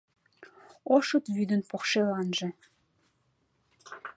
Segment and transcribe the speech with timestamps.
[0.95, 2.47] Ошыт вӱдын покшеланже